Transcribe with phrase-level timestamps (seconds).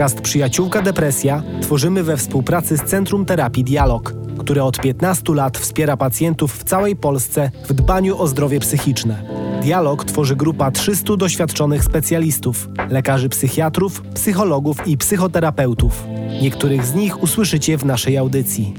[0.00, 5.96] Podcast Przyjaciółka Depresja tworzymy we współpracy z Centrum Terapii Dialog, które od 15 lat wspiera
[5.96, 9.22] pacjentów w całej Polsce w dbaniu o zdrowie psychiczne.
[9.62, 16.04] Dialog tworzy grupa 300 doświadczonych specjalistów, lekarzy psychiatrów, psychologów i psychoterapeutów.
[16.42, 18.74] Niektórych z nich usłyszycie w naszej audycji.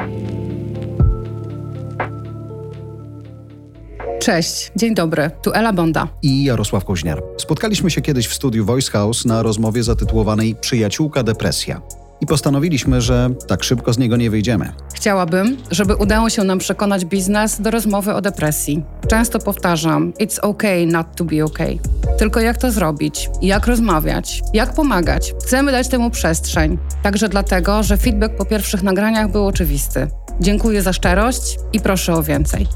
[4.22, 6.08] Cześć, dzień dobry, tu Ela Bonda.
[6.22, 7.24] i Jarosław Koźniar.
[7.38, 11.82] Spotkaliśmy się kiedyś w studiu Voice House na rozmowie zatytułowanej Przyjaciółka depresja.
[12.22, 14.74] I postanowiliśmy, że tak szybko z niego nie wyjdziemy.
[14.94, 18.84] Chciałabym, żeby udało się nam przekonać biznes do rozmowy o depresji.
[19.08, 21.80] Często powtarzam, it's okay not to be okay.
[22.18, 23.30] Tylko jak to zrobić?
[23.42, 24.42] Jak rozmawiać?
[24.54, 25.34] Jak pomagać?
[25.44, 26.78] Chcemy dać temu przestrzeń.
[27.04, 30.08] Także dlatego, że feedback po pierwszych nagraniach był oczywisty.
[30.40, 32.68] Dziękuję za szczerość i proszę o więcej.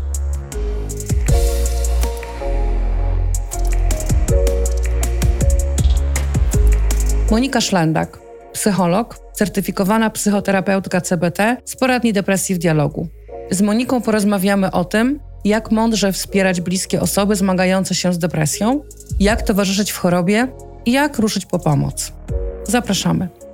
[7.31, 8.19] Monika Szlendak,
[8.53, 13.07] psycholog, certyfikowana psychoterapeutka CBT z poradni depresji w dialogu.
[13.51, 18.81] Z Moniką porozmawiamy o tym, jak mądrze wspierać bliskie osoby zmagające się z depresją,
[19.19, 20.47] jak towarzyszyć w chorobie
[20.85, 22.11] i jak ruszyć po pomoc.
[22.63, 23.44] Zapraszamy.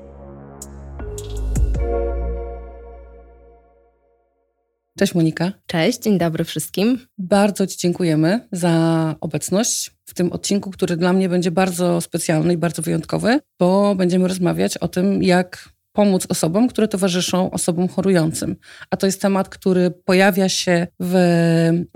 [5.01, 5.51] Cześć Monika.
[5.67, 6.99] Cześć, dzień dobry wszystkim.
[7.17, 12.57] Bardzo Ci dziękujemy za obecność w tym odcinku, który dla mnie będzie bardzo specjalny i
[12.57, 18.55] bardzo wyjątkowy, bo będziemy rozmawiać o tym, jak pomóc osobom, które towarzyszą osobom chorującym.
[18.89, 21.15] A to jest temat, który pojawia się w,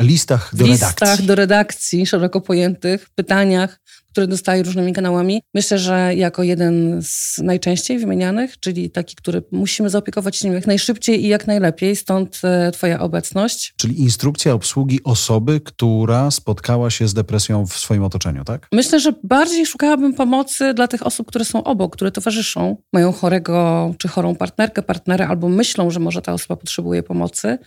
[0.01, 1.27] Listach w do listach redakcji.
[1.27, 3.79] do redakcji, szeroko pojętych pytaniach,
[4.15, 5.41] które dostaję różnymi kanałami.
[5.53, 10.67] Myślę, że jako jeden z najczęściej wymienianych, czyli taki, który musimy zaopiekować się nim jak
[10.67, 13.73] najszybciej i jak najlepiej, stąd e, Twoja obecność.
[13.77, 18.67] Czyli instrukcja obsługi osoby, która spotkała się z depresją w swoim otoczeniu, tak?
[18.71, 23.93] Myślę, że bardziej szukałabym pomocy dla tych osób, które są obok, które towarzyszą, mają chorego
[23.97, 27.57] czy chorą partnerkę, partnera, albo myślą, że może ta osoba potrzebuje pomocy.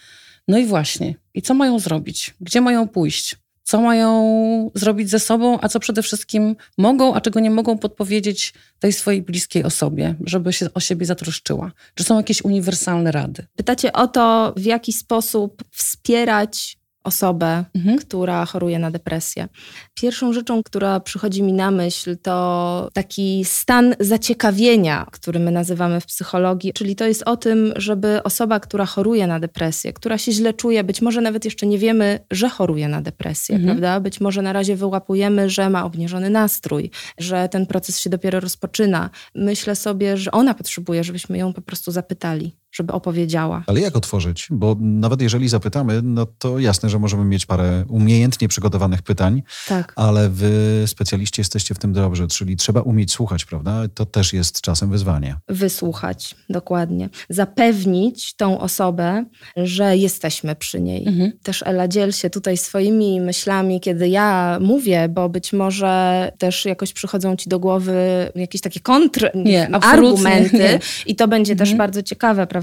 [0.49, 2.35] No i właśnie, i co mają zrobić?
[2.41, 3.37] Gdzie mają pójść?
[3.69, 8.55] Co mają zrobić ze sobą, a co przede wszystkim mogą, a czego nie mogą podpowiedzieć
[8.79, 11.73] tej swojej bliskiej osobie, żeby się o siebie zatroszczyła?
[11.95, 13.47] Czy są jakieś uniwersalne rady?
[13.57, 16.78] Pytacie o to, w jaki sposób wspierać
[17.09, 17.99] osobę, Mhm.
[17.99, 19.49] która choruje na depresję.
[19.95, 26.07] Pierwszą rzeczą, która przychodzi mi na myśl, to taki stan zaciekawienia, który my nazywamy w
[26.07, 30.53] psychologii, czyli to jest o tym, żeby osoba, która choruje na depresję, która się źle
[30.55, 33.79] czuje, być może nawet jeszcze nie wiemy, że choruje na depresję, Mhm.
[33.79, 34.01] prawda?
[34.01, 39.11] Być może na razie wyłapujemy, że ma obniżony nastrój, że ten proces się dopiero rozpoczyna.
[39.35, 43.63] Myślę sobie, że ona potrzebuje, żebyśmy ją po prostu zapytali, żeby opowiedziała.
[43.67, 44.47] Ale jak otworzyć?
[44.51, 49.93] Bo nawet jeżeli zapytamy, no to jasne, że możemy mieć parę umiejętnie przygotowanych pytań, Tak.
[49.97, 53.83] ale wy specjaliści jesteście w tym dobrzy, czyli trzeba umieć słuchać, prawda?
[53.95, 55.37] To też jest czasem wyzwanie.
[55.49, 57.09] Wysłuchać, dokładnie.
[57.31, 59.25] Zapewnić tą osobę,
[59.57, 61.09] że jesteśmy przy niej.
[61.09, 61.33] Mhm.
[61.43, 66.93] Też Ela, dziel się tutaj swoimi myślami, kiedy ja mówię, bo być może też jakoś
[66.93, 67.97] przychodzą ci do głowy
[68.35, 70.81] jakieś takie kontr, Nie, argumenty nie.
[71.13, 71.79] i to będzie też Mhm.
[71.79, 72.58] bardzo ciekawe, prawda?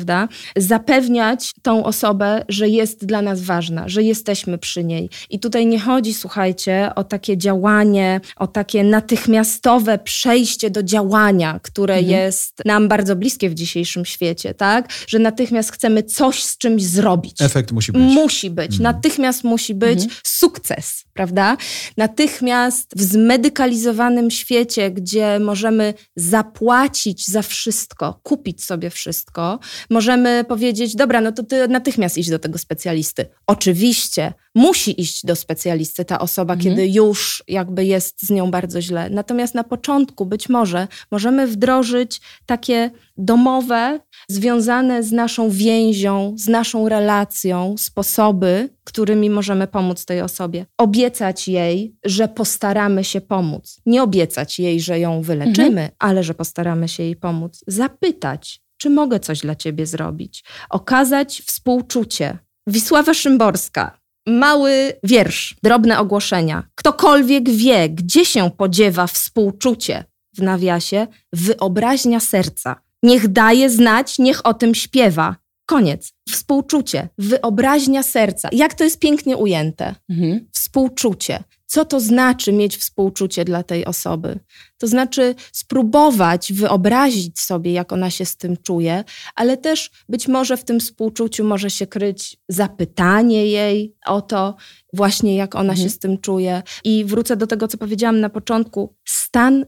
[0.57, 5.09] Zapewniać tą osobę, że jest dla nas ważna, że jesteśmy przy niej.
[5.29, 11.93] I tutaj nie chodzi, słuchajcie, o takie działanie, o takie natychmiastowe przejście do działania, które
[11.95, 12.11] Mhm.
[12.11, 14.89] jest nam bardzo bliskie w dzisiejszym świecie, tak?
[15.07, 17.41] Że natychmiast chcemy coś z czymś zrobić.
[17.41, 18.01] Efekt musi być.
[18.01, 18.83] Musi być, Mhm.
[18.83, 21.57] natychmiast musi być sukces, prawda?
[21.97, 29.59] Natychmiast w zmedykalizowanym świecie, gdzie możemy zapłacić za wszystko, kupić sobie wszystko,
[29.89, 33.25] możemy powiedzieć: Dobra, no to ty natychmiast idź do tego specjalisty.
[33.47, 36.69] Oczywiście musi iść do specjalisty ta osoba, Mhm.
[36.75, 39.09] kiedy już jakby jest z nią bardzo źle.
[39.09, 43.99] Natomiast na początku być może możemy wdrożyć takie domowe,
[44.29, 50.65] związane z naszą więzią, z naszą relacją, sposoby, którymi możemy pomóc tej osobie.
[50.77, 53.81] Obiecać jej, że postaramy się pomóc.
[53.85, 57.63] Nie obiecać jej, że ją wyleczymy, ale że postaramy się jej pomóc.
[57.67, 60.43] Zapytać, czy mogę coś dla ciebie zrobić.
[60.69, 62.37] Okazać współczucie.
[62.67, 63.97] Wisława Szymborska.
[64.27, 66.63] Mały wiersz, drobne ogłoszenia.
[66.75, 70.03] Ktokolwiek wie, gdzie się podziewa współczucie,
[70.37, 72.81] w nawiasie, wyobraźnia serca.
[73.03, 75.35] Niech daje znać, niech o tym śpiewa.
[75.65, 76.13] Koniec.
[76.29, 78.49] Współczucie, wyobraźnia serca.
[78.51, 79.95] Jak to jest pięknie ujęte.
[80.09, 80.47] Mhm.
[80.53, 81.43] Współczucie.
[81.65, 84.39] Co to znaczy mieć współczucie dla tej osoby?
[84.77, 89.03] To znaczy spróbować wyobrazić sobie, jak ona się z tym czuje,
[89.35, 94.55] ale też być może w tym współczuciu może się kryć zapytanie jej o to,
[94.95, 95.77] właśnie jak ona Mhm.
[95.77, 96.61] się z tym czuje.
[96.83, 98.93] I wrócę do tego, co powiedziałam na początku.
[99.05, 99.65] Stan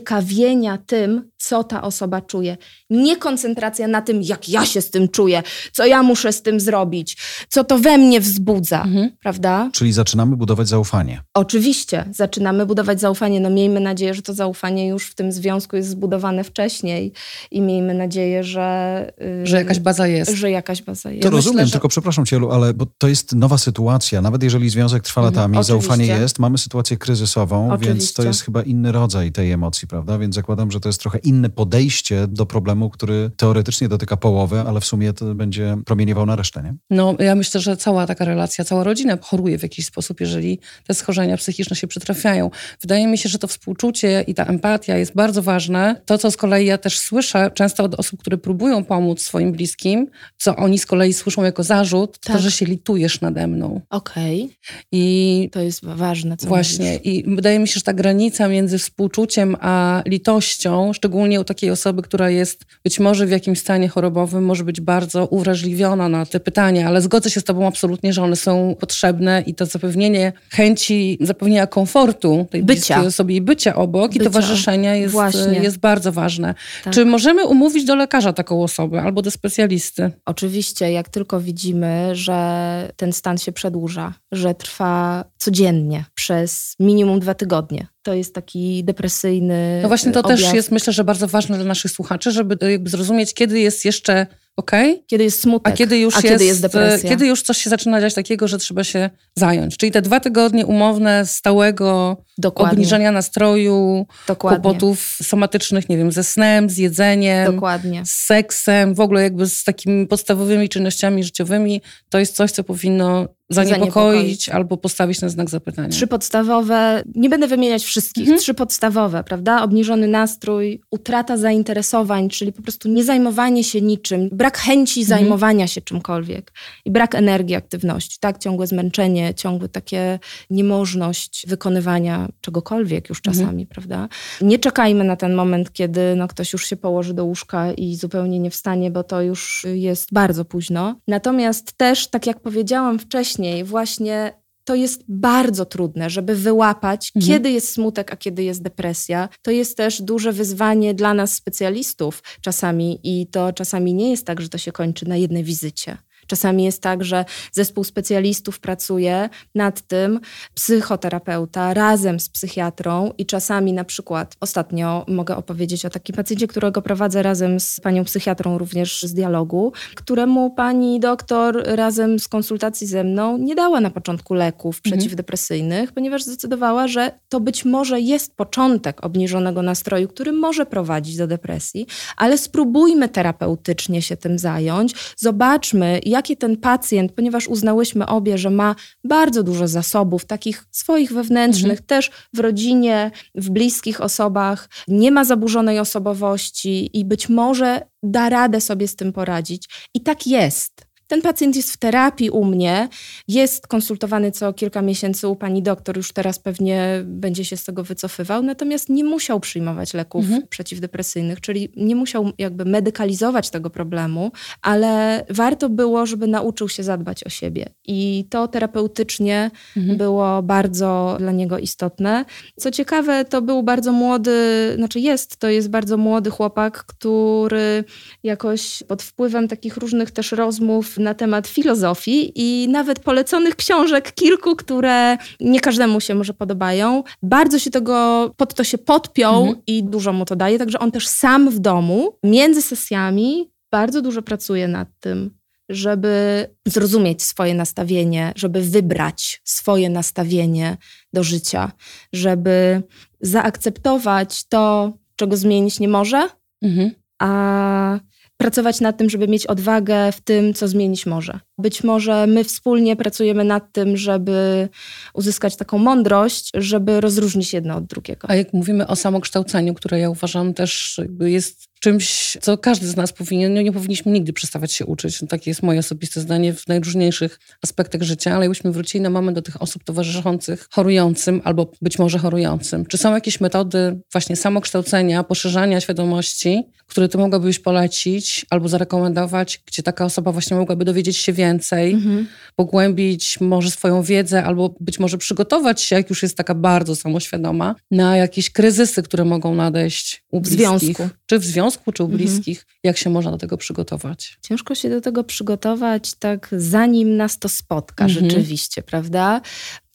[0.00, 2.56] zaciekawienia tym, co ta osoba czuje.
[2.90, 5.42] Nie koncentracja na tym, jak ja się z tym czuję,
[5.72, 7.16] co ja muszę z tym zrobić,
[7.48, 9.10] co to we mnie wzbudza, Mhm.
[9.22, 9.70] prawda?
[9.72, 11.20] Czyli zaczynamy budować zaufanie.
[11.34, 13.40] Oczywiście, zaczynamy budować zaufanie.
[13.40, 17.12] No miejmy nadzieję, że to zaufanie już w tym związku jest zbudowane wcześniej
[17.50, 19.12] i miejmy nadzieję, że...
[19.20, 20.32] yy, Że jakaś baza jest.
[20.34, 21.22] Że jakaś baza jest.
[21.22, 24.22] To myślę, rozumiem, że- tylko przepraszam cię, Elu, ale bo to jest nowa sytuacja.
[24.22, 25.72] Nawet jeżeli związek trwa Mhm, latami, oczywiście.
[25.88, 28.22] zaufanie jest, mamy sytuację kryzysową, więc to Oczywiście.
[28.26, 30.18] jest chyba inny rodzaj tej emocji, prawda?
[30.18, 34.80] Więc zakładam, że to jest trochę inne podejście do problemu, który teoretycznie dotyka połowy, ale
[34.80, 36.74] w sumie to będzie promieniował na resztę, nie?
[36.90, 40.94] No, ja myślę, że cała taka relacja, cała rodzina choruje w jakiś sposób, jeżeli te
[40.94, 42.50] schorzenia psychiczne się przytrafiają.
[42.80, 46.02] Wydaje mi się, że to współczucie i ta empatia jest bardzo ważne.
[46.06, 50.06] To, co z kolei ja też słyszę często od osób, które próbują pomóc swoim bliskim,
[50.38, 52.42] co oni z kolei słyszą jako zarzut, to, Tak.
[52.42, 53.80] że się litujesz nade mną.
[53.90, 54.56] Okej,
[54.92, 56.86] I to jest ważne, co Właśnie.
[56.92, 57.00] mówisz.
[57.04, 62.02] I wydaje mi się, że ta granica między współczuciem a litością, szczególnie u takiej osoby,
[62.02, 66.88] która jest być może w jakimś stanie chorobowym, może być bardzo uwrażliwiona na te pytania,
[66.88, 71.66] ale zgodzę się z Tobą absolutnie, że one są potrzebne i to zapewnienie chęci, zapewnienia
[71.66, 73.04] komfortu tej Bycia.
[73.04, 74.22] osobie i bycia obok Bycia.
[74.22, 75.58] i towarzyszenia jest, Właśnie.
[75.62, 76.54] jest bardzo ważne.
[76.84, 76.94] Tak.
[76.94, 80.10] Czy możemy umówić do lekarza taką osobę albo do specjalisty?
[80.26, 87.34] Oczywiście, jak tylko widzimy, że ten stan się przedłuża, że trwa codziennie przez minimum dwa
[87.34, 87.86] tygodnie.
[88.02, 89.78] To jest taki depresyjny.
[89.82, 90.40] No właśnie to objaw.
[90.40, 94.26] też jest myślę, że bardzo ważne dla naszych słuchaczy, żeby jakby zrozumieć, kiedy jest jeszcze
[94.56, 97.10] okej, Kiedy jest smutek, A kiedy już a jest, kiedy jest depresja.
[97.10, 99.76] Kiedy już coś się zaczyna dziać takiego, że trzeba się zająć.
[99.76, 102.72] Czyli te dwa tygodnie umowne stałego Dokładnie.
[102.72, 104.60] obniżenia nastroju, Dokładnie.
[104.60, 108.02] kłopotów somatycznych, nie wiem, ze snem, z jedzeniem, Dokładnie.
[108.06, 113.28] z seksem, w ogóle jakby z takimi podstawowymi czynnościami życiowymi, to jest coś, co powinno
[113.50, 114.48] zaniepokoić, Zaniepokoić.
[114.48, 115.88] albo postawić na znak zapytania.
[115.88, 118.38] Trzy podstawowe, nie będę wymieniać wszystkich, Mhm.
[118.40, 119.62] trzy podstawowe, prawda?
[119.62, 125.18] Obniżony nastrój, utrata zainteresowań, czyli po prostu niezajmowanie się niczym, brak chęci Mhm.
[125.20, 126.52] zajmowania się czymkolwiek
[126.84, 128.38] i brak energii, aktywności, tak?
[128.38, 130.18] Ciągłe zmęczenie, ciągłe takie
[130.50, 133.34] niemożność wykonywania czegokolwiek już Mhm.
[133.36, 134.08] czasami, prawda?
[134.40, 138.38] Nie czekajmy na ten moment, kiedy no, ktoś już się położy do łóżka i zupełnie
[138.38, 140.94] nie wstanie, bo to już jest bardzo późno.
[141.08, 147.32] Natomiast też, tak jak powiedziałam wcześniej, właśnie to jest bardzo trudne, żeby wyłapać, Mhm.
[147.32, 149.28] kiedy jest smutek, a kiedy jest depresja.
[149.42, 154.40] To jest też duże wyzwanie dla nas, specjalistów, czasami, i to czasami nie jest tak,
[154.40, 155.96] że to się kończy na jednej wizycie.
[156.30, 160.20] Czasami jest tak, że zespół specjalistów pracuje nad tym,
[160.54, 166.82] psychoterapeuta razem z psychiatrą i czasami na przykład, ostatnio mogę opowiedzieć o takim pacjencie, którego
[166.82, 173.04] prowadzę razem z panią psychiatrą również z dialogu, któremu pani doktor razem z konsultacji ze
[173.04, 179.04] mną nie dała na początku leków przeciwdepresyjnych, ponieważ zdecydowała, że to być może jest początek
[179.04, 181.86] obniżonego nastroju, który może prowadzić do depresji,
[182.16, 188.74] ale spróbujmy terapeutycznie się tym zająć, zobaczmy, jaki ten pacjent, ponieważ uznałyśmy obie, że ma
[189.04, 195.78] bardzo dużo zasobów, takich swoich wewnętrznych, też w rodzinie, w bliskich osobach, nie ma zaburzonej
[195.78, 199.68] osobowości i być może da radę sobie z tym poradzić.
[199.94, 200.89] I tak jest.
[201.10, 202.88] Ten pacjent jest w terapii u mnie,
[203.28, 207.84] jest konsultowany co kilka miesięcy u pani doktor, już teraz pewnie będzie się z tego
[207.84, 210.42] wycofywał, natomiast nie musiał przyjmować leków Mhm.
[210.48, 214.32] przeciwdepresyjnych, czyli nie musiał jakby medykalizować tego problemu,
[214.62, 217.66] ale warto było, żeby nauczył się zadbać o siebie.
[217.86, 219.98] I to terapeutycznie Mhm.
[219.98, 222.24] było bardzo dla niego istotne.
[222.56, 224.32] Co ciekawe, to był bardzo młody,
[224.76, 227.84] znaczy jest, to jest bardzo młody chłopak, który
[228.22, 234.56] jakoś pod wpływem takich różnych też rozmów na temat filozofii i nawet poleconych książek kilku,
[234.56, 239.62] które nie każdemu się może podobają, bardzo się tego, pod to się podpiął Mhm.
[239.66, 244.22] i dużo mu to daje, także on też sam w domu, między sesjami, bardzo dużo
[244.22, 245.30] pracuje nad tym,
[245.68, 250.76] żeby zrozumieć swoje nastawienie, żeby wybrać swoje nastawienie
[251.12, 251.72] do życia,
[252.12, 252.82] żeby
[253.20, 256.28] zaakceptować to, czego zmienić nie może,
[256.62, 256.90] Mhm.
[257.18, 257.98] a
[258.40, 261.40] pracować nad tym, żeby mieć odwagę w tym, co zmienić może.
[261.60, 264.68] Być może my wspólnie pracujemy nad tym, żeby
[265.14, 268.30] uzyskać taką mądrość, żeby rozróżnić jedno od drugiego.
[268.30, 273.12] A jak mówimy o samokształceniu, które ja uważam też jest czymś, co każdy z nas
[273.12, 275.22] powinien, no nie powinniśmy nigdy przestawać się uczyć.
[275.22, 279.34] No, takie jest moje osobiste zdanie w najróżniejszych aspektach życia, ale jakbyśmy wrócili na moment
[279.34, 282.86] do tych osób towarzyszących chorującym albo być może chorującym.
[282.86, 289.82] Czy są jakieś metody właśnie samokształcenia, poszerzania świadomości, które ty mogłabyś polecić albo zarekomendować, gdzie
[289.82, 291.49] taka osoba właśnie mogłaby dowiedzieć się więcej?
[291.50, 292.26] Więcej, mhm.
[292.56, 297.74] pogłębić może swoją wiedzę albo być może przygotować się, jak już jest taka bardzo samoświadoma,
[297.90, 300.60] na jakieś kryzysy, które mogą nadejść u bliskich.
[300.60, 301.08] Związku.
[301.26, 302.18] Czy w związku, czy u mhm.
[302.18, 302.58] bliskich.
[302.58, 302.78] Mhm.
[302.84, 304.38] Jak się można do tego przygotować?
[304.42, 308.30] Ciężko się do tego przygotować tak zanim nas to spotka mhm.
[308.30, 309.40] rzeczywiście, prawda?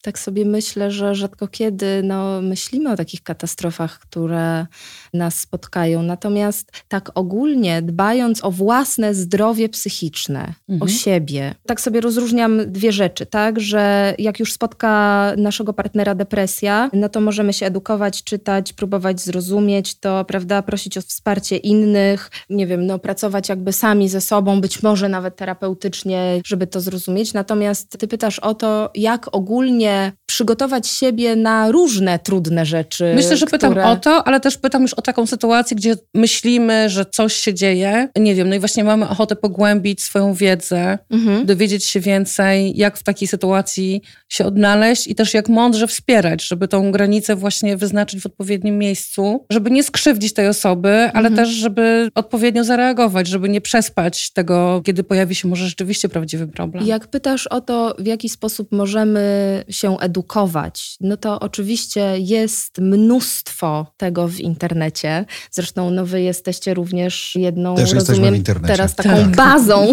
[0.06, 4.66] Tak sobie myślę, że rzadko kiedy no, myślimy o takich katastrofach, które
[5.14, 6.02] nas spotkają.
[6.02, 10.82] Natomiast tak ogólnie, dbając o własne zdrowie psychiczne, mhm.
[10.82, 16.90] o siebie, tak sobie rozróżniam dwie rzeczy, tak, że jak już spotka naszego partnera depresja,
[16.92, 22.66] no to możemy się edukować, czytać, próbować zrozumieć to, prawda, prosić o wsparcie innych, nie
[22.66, 27.32] wiem, no pracować jakby sami ze sobą, być może nawet terapeutycznie, żeby to zrozumieć.
[27.32, 29.95] Natomiast ty pytasz o to, jak ogólnie
[30.26, 33.12] przygotować siebie na różne trudne rzeczy.
[33.14, 33.58] Myślę, że które...
[33.58, 37.54] pytam o to, ale też pytam już o taką sytuację, gdzie myślimy, że coś się
[37.54, 38.08] dzieje.
[38.16, 41.46] Nie wiem, no i właśnie mamy ochotę pogłębić swoją wiedzę, mhm.
[41.46, 46.68] dowiedzieć się więcej, jak w takiej sytuacji się odnaleźć i też jak mądrze wspierać, żeby
[46.68, 51.36] tą granicę właśnie wyznaczyć w odpowiednim miejscu, żeby nie skrzywdzić tej osoby, ale mhm.
[51.36, 56.86] też, żeby odpowiednio zareagować, żeby nie przespać tego, kiedy pojawi się może rzeczywiście prawdziwy problem.
[56.86, 62.78] Jak pytasz o to, w jaki sposób możemy się się edukować, no to oczywiście jest
[62.78, 65.24] mnóstwo tego w internecie.
[65.50, 69.36] Zresztą no wy jesteście również jedną, Też rozumiem, teraz taką tak.
[69.36, 69.92] bazą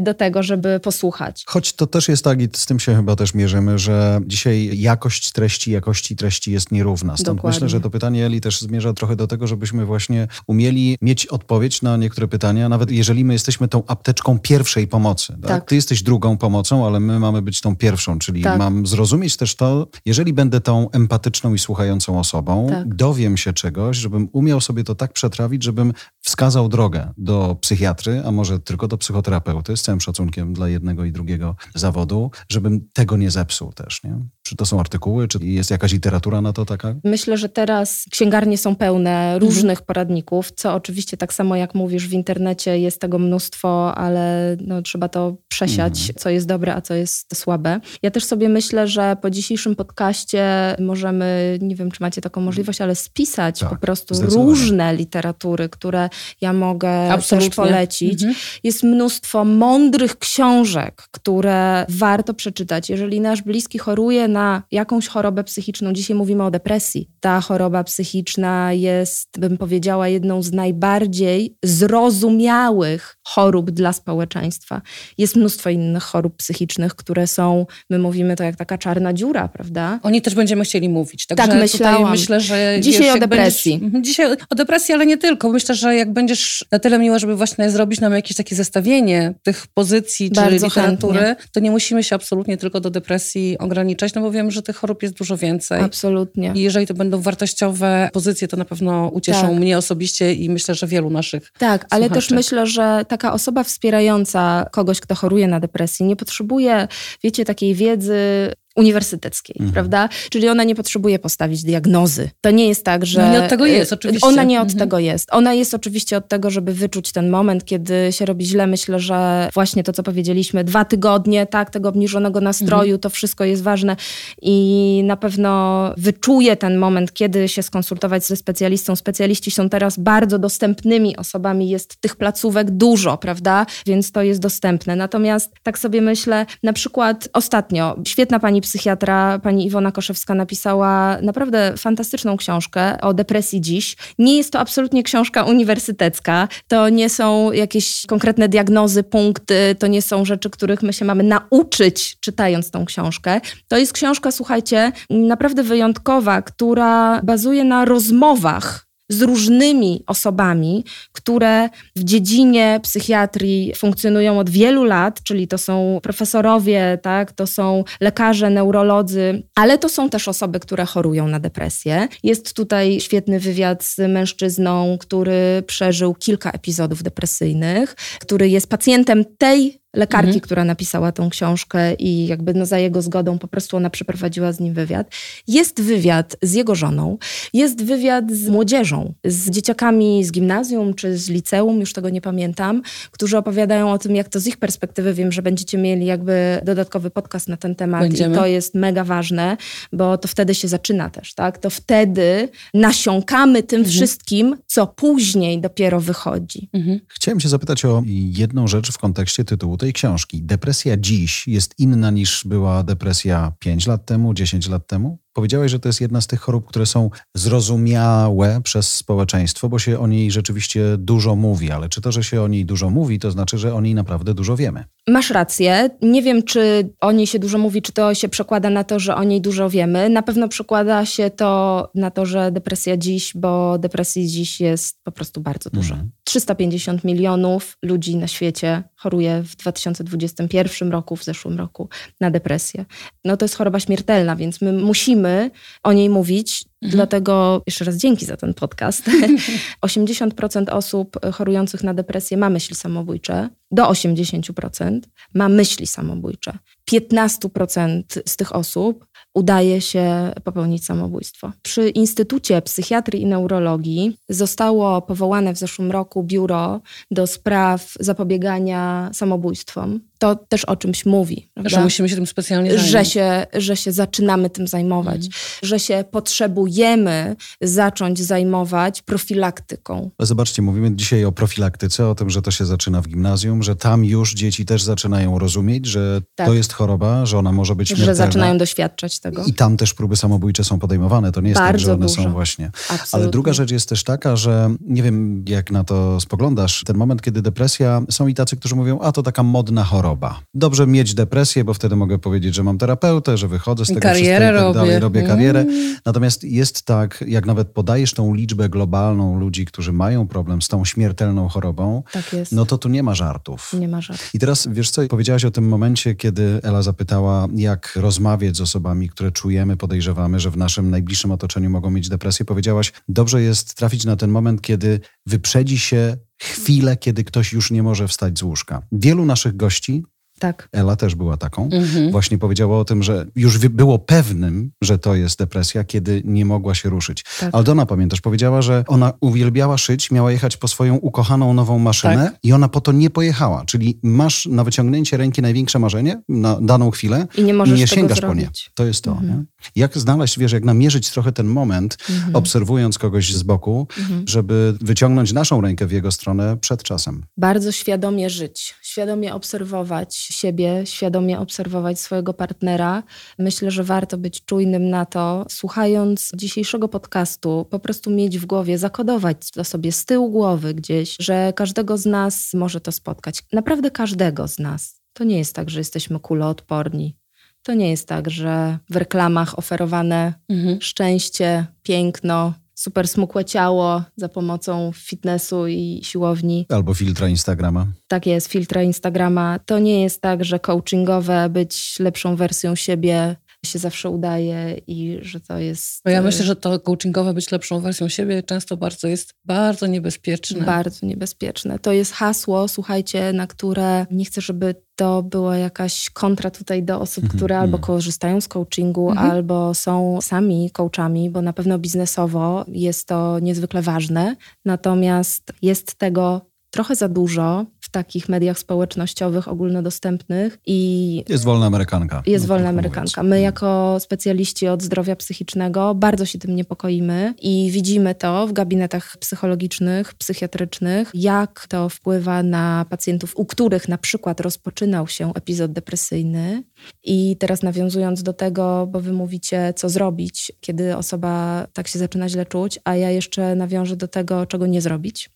[0.00, 1.44] do tego, żeby posłuchać.
[1.46, 5.32] Choć to też jest tak i z tym się chyba też mierzymy, że dzisiaj jakość
[5.32, 7.16] treści, jakości treści jest nierówna.
[7.16, 7.56] Stąd Dokładnie.
[7.56, 11.82] myślę, że to pytanie Eli też zmierza trochę do tego, żebyśmy właśnie umieli mieć odpowiedź
[11.82, 15.32] na niektóre pytania, nawet jeżeli my jesteśmy tą apteczką pierwszej pomocy.
[15.32, 15.50] Tak?
[15.50, 15.68] tak.
[15.68, 18.58] Ty jesteś drugą pomocą, ale my mamy być tą pierwszą, czyli tak.
[18.58, 22.94] mam zrozumieć też to, jeżeli będę tą empatyczną i słuchającą osobą, tak.
[22.94, 28.30] dowiem się czegoś, żebym umiał sobie to tak przetrawić, żebym wskazał drogę do psychiatry, a
[28.30, 33.72] może tylko do psychoterapeuty, całym szacunkiem dla jednego i drugiego zawodu, żebym tego nie zepsuł
[33.72, 34.18] też, nie?
[34.42, 36.94] Czy to są artykuły, czy jest jakaś literatura na to taka?
[37.04, 39.86] Myślę, że teraz księgarnie są pełne różnych mhm.
[39.86, 45.08] poradników, co oczywiście tak samo jak mówisz w internecie jest tego mnóstwo, ale no, trzeba
[45.08, 46.18] to przesiać, mhm.
[46.18, 47.80] co jest dobre, a co jest słabe.
[48.02, 50.44] Ja też sobie myślę, że po dzisiejszym podcaście
[50.78, 56.08] możemy, nie wiem czy macie taką możliwość, ale spisać tak, po prostu różne literatury, które
[56.40, 57.48] ja mogę Absolutnie.
[57.48, 58.12] też polecić.
[58.12, 58.34] Mhm.
[58.64, 62.90] Jest mnóstwo mądrych książek, które warto przeczytać.
[62.90, 68.72] Jeżeli nasz bliski choruje na jakąś chorobę psychiczną, dzisiaj mówimy o depresji, ta choroba psychiczna
[68.72, 74.82] jest, bym powiedziała, jedną z najbardziej zrozumiałych chorób dla społeczeństwa.
[75.18, 80.00] Jest mnóstwo innych chorób psychicznych, które są, my mówimy to jak taka czarna dziura, prawda?
[80.02, 81.26] O niej też będziemy chcieli mówić.
[81.26, 82.10] Także tak, myślałam.
[82.10, 83.72] myślę, że dzisiaj wiesz, o depresji.
[83.72, 85.48] Będziesz, mhm, dzisiaj o depresji, ale nie tylko.
[85.48, 89.66] Myślę, że jak będziesz na tyle miła, żeby właśnie zrobić nam jakieś takie zestawienie tych
[89.74, 91.46] pozycji czy Bardzo literatury, chętnie.
[91.52, 95.02] to nie musimy się absolutnie tylko do depresji ograniczać, no bo wiem, że tych chorób
[95.02, 95.82] jest dużo więcej.
[95.82, 96.52] Absolutnie.
[96.54, 99.56] I jeżeli to będą wartościowe pozycje, to na pewno ucieszą tak.
[99.56, 104.66] mnie osobiście i myślę, że wielu naszych Tak, ale też myślę, że taka osoba wspierająca
[104.72, 106.88] kogoś, kto choruje na depresję, nie potrzebuje,
[107.22, 109.72] wiecie, takiej wiedzy uniwersyteckiej, mhm.
[109.72, 110.08] prawda?
[110.30, 112.30] Czyli ona nie potrzebuje postawić diagnozy.
[112.40, 113.22] To nie jest tak, że...
[113.22, 114.26] No nie od tego jest, oczywiście.
[114.26, 114.78] Ona nie od mhm.
[114.78, 115.28] tego jest.
[115.32, 118.66] Ona jest oczywiście od tego, żeby wyczuć ten moment, kiedy się robi źle.
[118.66, 123.00] Myślę, że właśnie to, co powiedzieliśmy, dwa tygodnie, tak, tego obniżonego nastroju, mhm.
[123.00, 123.96] to wszystko jest ważne
[124.42, 128.96] i na pewno wyczuje ten moment, kiedy się skonsultować ze specjalistą.
[128.96, 133.66] Specjaliści są teraz bardzo dostępnymi osobami, jest tych placówek dużo, prawda?
[133.86, 134.96] Więc to jest dostępne.
[134.96, 141.74] Natomiast tak sobie myślę, na przykład ostatnio, świetna pani psychiatra, pani Iwona Koszewska napisała naprawdę
[141.76, 143.96] fantastyczną książkę o depresji dziś.
[144.18, 150.02] Nie jest to absolutnie książka uniwersytecka, to nie są jakieś konkretne diagnozy, punkty, to nie
[150.02, 153.40] są rzeczy, których my się mamy nauczyć czytając tą książkę.
[153.68, 162.04] To jest książka, słuchajcie, naprawdę wyjątkowa, która bazuje na rozmowach z różnymi osobami, które w
[162.04, 169.42] dziedzinie psychiatrii funkcjonują od wielu lat, czyli to są profesorowie, tak, to są lekarze, neurolodzy,
[169.54, 172.08] ale to są też osoby, które chorują na depresję.
[172.22, 179.81] Jest tutaj świetny wywiad z mężczyzną, który przeżył kilka epizodów depresyjnych, który jest pacjentem tej
[179.94, 180.40] lekarki, mhm.
[180.40, 184.60] która napisała tą książkę i jakby no za jego zgodą po prostu ona przeprowadziła z
[184.60, 185.10] nim wywiad.
[185.48, 187.18] Jest wywiad z jego żoną,
[187.52, 192.82] jest wywiad z młodzieżą, z dzieciakami z gimnazjum czy z liceum, już tego nie pamiętam,
[193.10, 197.10] którzy opowiadają o tym, jak to z ich perspektywy, wiem, że będziecie mieli jakby dodatkowy
[197.10, 198.34] podcast na ten temat Będziemy.
[198.34, 199.56] i to jest mega ważne,
[199.92, 201.58] bo to wtedy się zaczyna też, tak?
[201.58, 203.92] To wtedy nasiąkamy tym mhm.
[203.92, 206.68] wszystkim, co później dopiero wychodzi.
[206.72, 207.00] Mhm.
[207.08, 210.42] Chciałem się zapytać o jedną rzecz w kontekście tytułu tej książki.
[210.42, 215.18] Depresja dziś jest inna niż była depresja 5 lat temu, 10 lat temu?
[215.32, 219.98] Powiedziałeś, że to jest jedna z tych chorób, które są zrozumiałe przez społeczeństwo, bo się
[219.98, 223.30] o niej rzeczywiście dużo mówi, ale czy to, że się o niej dużo mówi, to
[223.30, 224.84] znaczy, że o niej naprawdę dużo wiemy?
[225.08, 225.90] Masz rację.
[226.02, 229.16] Nie wiem, czy o niej się dużo mówi, czy to się przekłada na to, że
[229.16, 230.08] o niej dużo wiemy.
[230.08, 235.12] Na pewno przekłada się to na to, że depresja dziś, bo depresji dziś jest po
[235.12, 235.94] prostu bardzo dużo.
[235.94, 236.10] Mhm.
[236.32, 241.88] 350 milionów ludzi na świecie choruje w 2021 roku, w zeszłym roku
[242.20, 242.84] na depresję.
[243.24, 245.50] No to jest choroba śmiertelna, więc my musimy
[245.82, 246.64] o niej mówić.
[246.82, 246.96] Mhm.
[246.96, 249.10] Dlatego jeszcze raz dzięki za ten podcast.
[249.86, 255.00] 80% osób chorujących na depresję ma myśli samobójcze, do 80%
[255.34, 256.58] ma myśli samobójcze.
[256.90, 261.52] 15% z tych osób udaje się popełnić samobójstwo.
[261.62, 270.00] Przy Instytucie Psychiatrii i Neurologii zostało powołane w zeszłym roku biuro do spraw zapobiegania samobójstwom
[270.22, 271.48] to też o czymś mówi.
[271.54, 271.70] Prawda?
[271.70, 272.88] Że musimy się tym specjalnie zająć.
[272.88, 275.30] Że się, że się zaczynamy tym zajmować, mm.
[275.62, 280.10] że się potrzebujemy zacząć zajmować profilaktyką.
[280.20, 284.04] Zobaczcie, mówimy dzisiaj o profilaktyce, o tym, że to się zaczyna w gimnazjum, że tam
[284.04, 286.46] już dzieci też zaczynają rozumieć, że tak.
[286.46, 288.12] to jest choroba, że ona może być śmiertelna.
[288.12, 289.44] Że zaczynają doświadczać tego.
[289.44, 291.32] I tam też próby samobójcze są podejmowane.
[291.32, 292.22] To nie jest Bardzo tak, że one dużo.
[292.22, 292.66] są właśnie.
[292.66, 293.08] Absolutnie.
[293.12, 297.22] Ale druga rzecz jest też taka, że nie wiem, jak na to spoglądasz, ten moment,
[297.22, 300.40] kiedy depresja, są i tacy, którzy mówią, a to taka modna choroba.
[300.54, 304.46] Dobrze mieć depresję, bo wtedy mogę powiedzieć, że mam terapeutę, że wychodzę z tego karierę
[304.46, 305.60] wszystkiego tak dalej, robię karierę.
[305.60, 305.96] Mm.
[306.04, 310.84] Natomiast jest tak, jak nawet podajesz tą liczbę globalną ludzi, którzy mają problem z tą
[310.84, 313.72] śmiertelną chorobą, tak no to tu nie ma żartów.
[313.78, 314.34] Nie ma żartów.
[314.34, 319.08] I teraz wiesz co, powiedziałaś o tym momencie, kiedy Ela zapytała, jak rozmawiać z osobami,
[319.12, 322.44] które czujemy, podejrzewamy, że w naszym najbliższym otoczeniu mogą mieć depresję.
[322.44, 327.82] Powiedziałaś, dobrze jest trafić na ten moment, kiedy wyprzedzi się chwilę, kiedy ktoś już nie
[327.82, 328.82] może wstać z łóżka.
[328.92, 330.04] Wielu naszych gości
[330.42, 330.68] tak.
[330.72, 331.68] Ela też była taką.
[331.72, 332.10] Mhm.
[332.10, 336.74] Właśnie powiedziała o tym, że już było pewnym, że to jest depresja, kiedy nie mogła
[336.74, 337.24] się ruszyć.
[337.40, 337.54] Tak.
[337.54, 342.38] Aldona, pamiętasz, powiedziała, że ona uwielbiała szyć, miała jechać po swoją ukochaną nową maszynę tak.
[342.42, 343.64] i ona po to nie pojechała.
[343.64, 348.20] Czyli masz na wyciągnięcie ręki największe marzenie na daną chwilę i nie, możesz nie sięgasz
[348.20, 348.50] po nie.
[348.74, 349.10] To jest to.
[349.10, 349.46] Mhm.
[349.76, 352.36] Jak znaleźć, wiesz, jak namierzyć trochę ten moment, mhm.
[352.36, 354.28] obserwując kogoś z boku, mhm.
[354.28, 357.24] żeby wyciągnąć naszą rękę w jego stronę przed czasem.
[357.36, 363.02] Bardzo świadomie żyć, świadomie obserwować siebie, świadomie obserwować swojego partnera.
[363.38, 368.78] Myślę, że warto być czujnym na to, słuchając dzisiejszego podcastu, po prostu mieć w głowie,
[368.78, 373.42] zakodować to sobie z tyłu głowy gdzieś, że każdego z nas może to spotkać.
[373.52, 375.02] Naprawdę każdego z nas.
[375.12, 377.16] To nie jest tak, że jesteśmy kuloodporni.
[377.62, 380.80] To nie jest tak, że w reklamach oferowane mhm.
[380.80, 386.66] szczęście, piękno, super smukłe ciało za pomocą fitnessu i siłowni.
[386.68, 387.86] Albo filtra Instagrama.
[388.08, 389.58] Tak jest, filtra Instagrama.
[389.66, 395.40] To nie jest tak, że coachingowe być lepszą wersją siebie się zawsze udaje i że
[395.40, 396.00] to jest...
[396.04, 400.64] Bo ja myślę, że to coachingowe być lepszą wersją siebie często bardzo jest bardzo niebezpieczne.
[400.64, 401.78] Bardzo niebezpieczne.
[401.78, 407.00] To jest hasło, słuchajcie, na które nie chcę, żeby to była jakaś kontra tutaj do
[407.00, 407.82] osób, mhm, które albo mhm.
[407.82, 409.30] korzystają z coachingu, mhm.
[409.30, 414.36] albo są sami coachami, bo na pewno biznesowo jest to niezwykle ważne.
[414.64, 421.24] Natomiast jest tego trochę za dużo takich mediach społecznościowych ogólnodostępnych i...
[421.28, 422.22] Jest wolna amerykanka.
[422.26, 423.22] Jest no, wolna tak amerykanka.
[423.22, 429.16] My jako specjaliści od zdrowia psychicznego bardzo się tym niepokoimy i widzimy to w gabinetach
[429.16, 436.62] psychologicznych, psychiatrycznych, jak to wpływa na pacjentów, u których na przykład rozpoczynał się epizod depresyjny
[437.04, 442.28] i teraz nawiązując do tego, bo wy mówicie, co zrobić, kiedy osoba tak się zaczyna
[442.28, 445.30] źle czuć, a ja jeszcze nawiążę do tego, czego nie zrobić.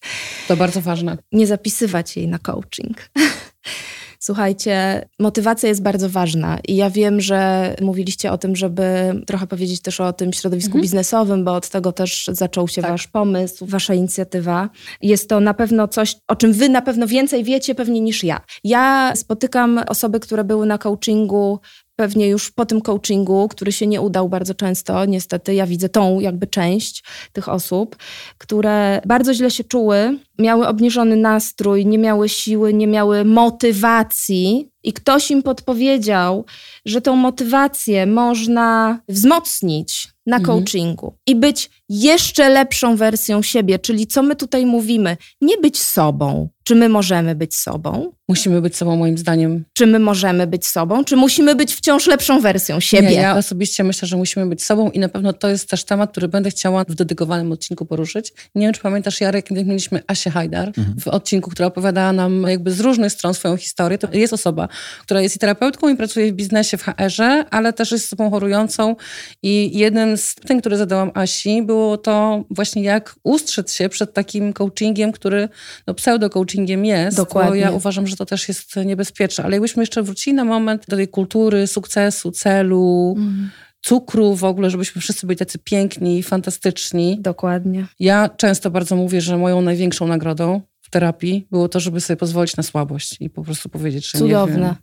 [0.48, 1.18] To bardzo ważne.
[1.32, 2.96] Nie zapisywać jej na coaching.
[4.18, 8.84] Słuchajcie, motywacja jest bardzo ważna i ja wiem, że mówiliście o tym, żeby
[9.26, 10.82] trochę powiedzieć też o tym środowisku mhm.
[10.82, 12.90] biznesowym, bo od tego też zaczął się tak.
[12.90, 14.68] wasz pomysł, wasza inicjatywa.
[15.02, 18.40] Jest to na pewno coś, o czym wy na pewno więcej wiecie pewnie niż ja.
[18.64, 21.60] Ja spotykam osoby, które były na coachingu
[21.96, 26.20] pewnie już po tym coachingu, który się nie udał bardzo często, niestety, ja widzę tą
[26.20, 27.96] jakby część tych osób,
[28.38, 34.92] które bardzo źle się czuły, miały obniżony nastrój, nie miały siły, nie miały motywacji i
[34.92, 36.44] ktoś im podpowiedział,
[36.84, 40.58] że tą motywację można wzmocnić na mhm.
[40.58, 46.48] coachingu i być jeszcze lepszą wersją siebie, czyli co my tutaj mówimy, nie być sobą.
[46.64, 48.12] Czy my możemy być sobą?
[48.28, 49.64] Musimy być sobą, moim zdaniem.
[49.72, 53.08] Czy my możemy być sobą, czy musimy być wciąż lepszą wersją siebie?
[53.08, 56.10] Nie, ja osobiście myślę, że musimy być sobą i na pewno to jest też temat,
[56.10, 58.32] który będę chciała w dedykowanym odcinku poruszyć.
[58.54, 61.00] Nie wiem, czy pamiętasz, Jarek, jak mieliśmy Asię Hajdar mhm.
[61.00, 63.98] w odcinku, która opowiadała nam jakby z różnych stron swoją historię.
[63.98, 64.68] To jest osoba,
[65.02, 68.96] która jest i terapeutką i pracuje w biznesie, w HR-ze, ale też jest osobą chorującą
[69.42, 74.52] i jednym z pytań, które zadałam Asi, było to właśnie jak ustrzec się przed takim
[74.52, 75.48] coachingiem, który
[75.86, 77.16] no, pseudo-coachingiem jest.
[77.16, 77.50] Dokładnie.
[77.50, 79.44] Bo ja uważam, że to też jest niebezpieczne.
[79.44, 83.50] Ale jakbyśmy jeszcze wrócili na moment do tej kultury sukcesu, celu, mm
[83.86, 87.18] cukru w ogóle, żebyśmy wszyscy byli tacy piękni i fantastyczni.
[87.20, 87.86] Dokładnie.
[88.00, 92.56] Ja często bardzo mówię, że moją największą nagrodą w terapii było to, żeby sobie pozwolić
[92.56, 94.56] na słabość i po prostu powiedzieć, że Cudowne.
[94.56, 94.74] nie wiem,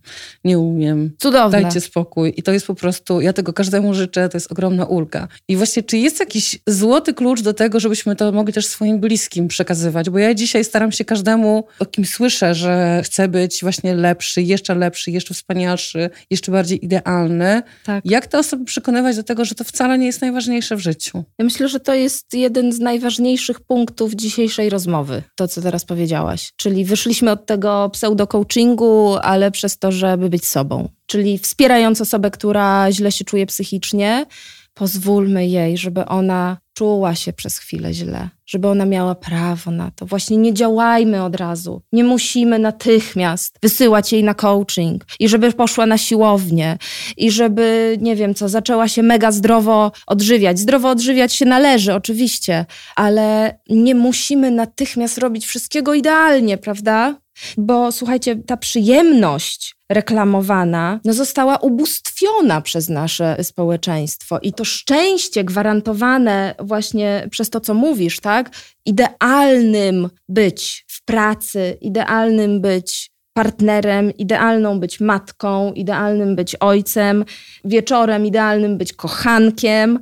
[0.44, 1.12] nie umiem.
[1.20, 1.62] Cudowne.
[1.62, 2.34] Dajcie spokój.
[2.38, 5.28] I to jest po prostu, ja tego każdemu życzę, to jest ogromna ulga.
[5.48, 9.48] I właśnie, czy jest jakiś złoty klucz do tego, żebyśmy to mogli też swoim bliskim
[9.48, 10.10] przekazywać?
[10.10, 14.76] Bo ja dzisiaj staram się każdemu, o kim słyszę, że chce być właśnie lepszy, jeszcze
[14.76, 17.62] lepszy, jeszcze wspanialszy, jeszcze bardziej idealny.
[17.86, 18.06] Tak.
[18.06, 21.24] Jak te osoby przekonywać do tego, że to wcale nie jest najważniejsze w życiu?
[21.40, 25.24] Ja myślę, że to jest jeden z najważniejszych punktów dzisiejszej rozmowy.
[25.36, 26.54] To, co teraz powiedziałaś.
[26.56, 30.90] Czyli wyszliśmy od tego pseudo-coachingu, ale przez to, żeby być sobą.
[31.06, 34.26] Czyli wspierając osobę, która źle się czuje psychicznie,
[34.74, 40.06] pozwólmy jej, żeby ona czuła się przez chwilę źle, żeby ona miała prawo na to.
[40.06, 41.82] Właśnie nie działajmy od razu.
[41.92, 46.78] Nie musimy natychmiast wysyłać jej na coaching i żeby poszła na siłownię
[47.18, 50.60] i żeby, nie wiem co, zaczęła się mega zdrowo odżywiać.
[50.60, 57.23] Zdrowo odżywiać się należy, oczywiście, ale nie musimy natychmiast robić wszystkiego idealnie, prawda?
[57.58, 66.56] Bo słuchajcie, ta przyjemność reklamowana no została ubóstwiona przez nasze społeczeństwo i to szczęście gwarantowane
[66.60, 68.50] właśnie przez to, co mówisz, tak?
[68.86, 77.26] Idealnym być w pracy, idealnym być partnerem, idealną być matką, idealnym być ojcem,
[77.66, 80.00] wieczorem idealnym być kochankiem,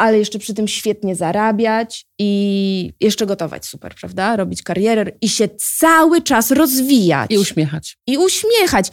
[0.00, 4.36] ale jeszcze przy tym świetnie zarabiać i jeszcze gotować super, prawda?
[4.36, 7.30] Robić karierę i się cały czas rozwijać.
[7.30, 7.98] I uśmiechać.
[8.06, 8.88] I uśmiechać.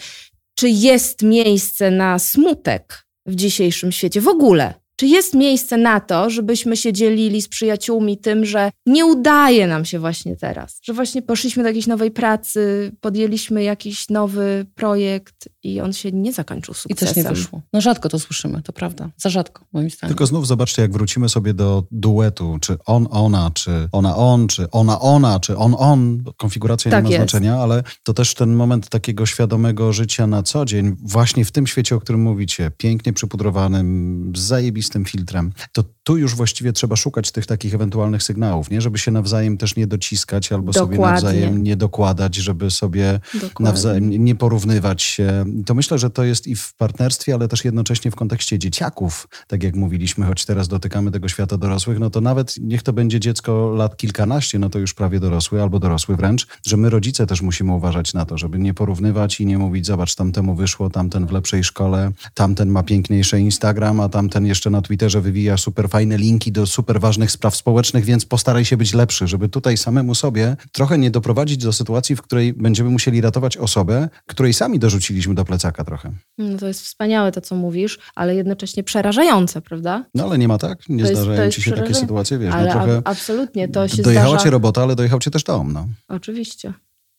[0.55, 4.73] Czy jest miejsce na smutek w dzisiejszym świecie w ogóle?
[4.99, 9.85] Czy jest miejsce na to, żebyśmy się dzielili z przyjaciółmi tym, że nie udaje nam
[9.85, 15.81] się właśnie teraz, że właśnie poszliśmy do jakiejś nowej pracy, podjęliśmy jakiś nowy projekt i
[15.81, 17.11] on się nie zakończył sukcesem.
[17.11, 17.61] I też nie wyszło.
[17.73, 19.09] No rzadko to słyszymy, to prawda.
[19.17, 20.09] Za rzadko, moim zdaniem.
[20.09, 24.71] Tylko znów zobaczcie, jak wrócimy sobie do duetu, czy on, ona, czy ona, on, czy
[24.71, 26.23] ona, ona, czy on, on.
[26.37, 27.31] Konfiguracja tak nie ma jest.
[27.31, 31.67] znaczenia, ale to też ten moment takiego świadomego życia na co dzień, właśnie w tym
[31.67, 37.31] świecie, o którym mówicie, pięknie przypudrowanym, zajebistym tym filtrem, to tu już właściwie trzeba szukać
[37.31, 38.81] tych takich ewentualnych sygnałów, nie?
[38.81, 40.97] Żeby się nawzajem też nie dociskać albo Dokładnie.
[40.97, 43.65] sobie nawzajem nie dokładać, żeby sobie Dokładnie.
[43.65, 45.45] nawzajem nie porównywać się.
[45.65, 49.63] To myślę, że to jest i w partnerstwie, ale też jednocześnie w kontekście dzieciaków, tak
[49.63, 53.73] jak mówiliśmy, choć teraz dotykamy tego świata dorosłych, no to nawet niech to będzie dziecko
[53.75, 57.73] lat kilkanaście, no to już prawie dorosły albo dorosły wręcz, że my rodzice też musimy
[57.73, 61.63] uważać na to, żeby nie porównywać i nie mówić, zobacz, tamtemu wyszło, tamten w lepszej
[61.63, 66.65] szkole, tamten ma piękniejsze Instagram, a tamten jeszcze na Twitterze wywija super fajne linki do
[66.65, 71.11] super ważnych spraw społecznych, więc postaraj się być lepszy, żeby tutaj samemu sobie trochę nie
[71.11, 76.13] doprowadzić do sytuacji, w której będziemy musieli ratować osobę, której sami dorzuciliśmy do plecaka trochę.
[76.37, 80.05] No to jest wspaniałe to, co mówisz, ale jednocześnie przerażające, prawda?
[80.15, 80.89] No ale nie ma tak?
[80.89, 82.49] Nie to zdarzają jest, ci się takie sytuacje, wiesz?
[82.49, 84.43] No ale no, trochę absolutnie, to się Dojechała zdarza...
[84.43, 85.87] cię robota, ale dojechał cię też dom, no.
[86.07, 86.73] Oczywiście.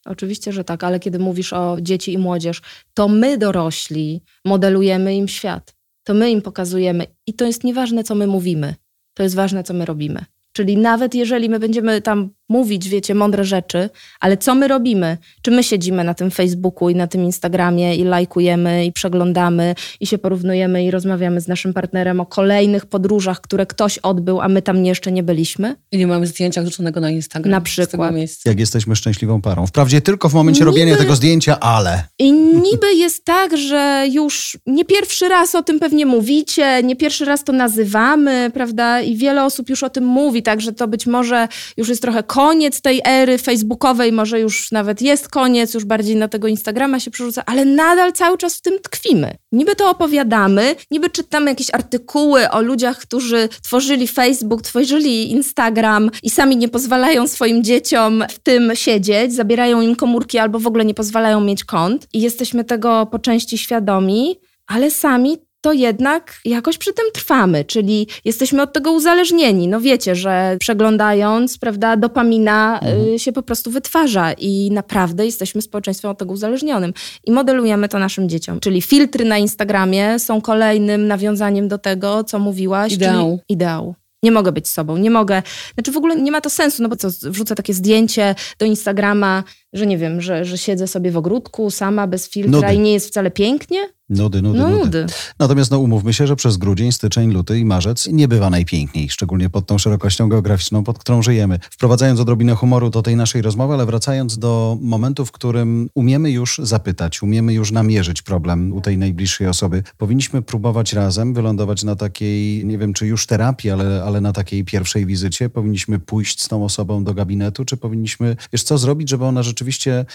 [0.06, 2.60] Oczywiście, że tak, ale kiedy mówisz o dzieci i młodzież,
[2.94, 5.77] to my dorośli modelujemy im świat
[6.09, 7.07] to my im pokazujemy.
[7.27, 8.75] I to jest nieważne, co my mówimy,
[9.14, 10.25] to jest ważne, co my robimy.
[10.53, 15.16] Czyli nawet jeżeli my będziemy tam mówić, wiecie, mądre rzeczy, ale co my robimy?
[15.42, 20.06] Czy my siedzimy na tym Facebooku i na tym Instagramie i lajkujemy i przeglądamy i
[20.06, 24.62] się porównujemy i rozmawiamy z naszym partnerem o kolejnych podróżach, które ktoś odbył, a my
[24.62, 25.76] tam jeszcze nie byliśmy?
[25.92, 27.50] I nie mamy zdjęcia wrzuconego na Instagram.
[27.50, 28.14] Na przykład.
[28.44, 29.66] Jak jesteśmy szczęśliwą parą.
[29.66, 32.04] Wprawdzie tylko w momencie niby, robienia tego zdjęcia, ale...
[32.18, 37.24] I niby jest tak, że już nie pierwszy raz o tym pewnie mówicie, nie pierwszy
[37.24, 39.00] raz to nazywamy, prawda?
[39.00, 42.22] I wiele osób już o tym mówi, tak, że to być może już jest trochę
[42.38, 47.11] koniec tej ery facebookowej, może już nawet jest koniec, już bardziej na tego Instagrama się
[47.11, 49.37] przerzuca, ale nadal cały czas w tym tkwimy.
[49.53, 56.31] Niby to opowiadamy, niby czytamy jakieś artykuły o ludziach, którzy tworzyli Facebook, tworzyli Instagram i
[56.31, 60.94] sami nie pozwalają swoim dzieciom w tym siedzieć, zabierają im komórki albo w ogóle nie
[60.94, 66.92] pozwalają mieć kont i jesteśmy tego po części świadomi, ale sami to jednak jakoś przy
[66.92, 69.68] tym trwamy, czyli jesteśmy od tego uzależnieni.
[69.68, 73.14] No wiecie, że przeglądając, prawda, dopamina mhm.
[73.14, 76.92] Y, się po prostu wytwarza i naprawdę jesteśmy społeczeństwem od tego uzależnionym.
[77.25, 78.61] I modelujemy to naszym dzieciom.
[78.61, 82.92] Czyli filtry na Instagramie są kolejnym nawiązaniem do tego, co mówiłaś.
[82.92, 83.40] Ideał.
[83.49, 85.42] ideału nie mogę być sobą, nie mogę.
[85.75, 89.44] Znaczy w ogóle nie ma to sensu, no bo co, wrzucę takie zdjęcie do Instagrama,
[89.72, 92.74] że nie wiem, że, że siedzę sobie w ogródku sama bez filtra Nudy.
[92.74, 93.78] i nie jest wcale pięknie.
[94.11, 95.07] Nudy, nudy, no, nudy.
[95.38, 99.50] Natomiast no, umówmy się, że przez grudzień, styczeń, luty i marzec nie bywa najpiękniej, szczególnie
[99.50, 101.59] pod tą szerokością geograficzną, pod którą żyjemy.
[101.70, 106.61] Wprowadzając odrobinę humoru do tej naszej rozmowy, ale wracając do momentu, w którym umiemy już
[106.62, 112.66] zapytać, umiemy już namierzyć problem u tej najbliższej osoby, powinniśmy próbować razem wylądować na takiej,
[112.66, 115.48] nie wiem czy już terapii, ale, ale na takiej pierwszej wizycie.
[115.48, 119.58] Powinniśmy pójść z tą osobą do gabinetu, czy powinniśmy, wiesz co zrobić, żeby ona rzeczywiście